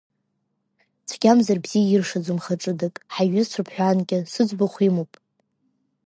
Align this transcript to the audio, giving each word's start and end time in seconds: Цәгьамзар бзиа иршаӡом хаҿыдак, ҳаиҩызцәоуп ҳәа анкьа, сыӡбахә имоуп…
Цәгьамзар 1.07 1.57
бзиа 1.63 1.83
иршаӡом 1.93 2.39
хаҿыдак, 2.45 2.95
ҳаиҩызцәоуп 3.13 3.67
ҳәа 3.73 3.85
анкьа, 3.91 4.19
сыӡбахә 4.31 4.79
имоуп… 4.87 5.11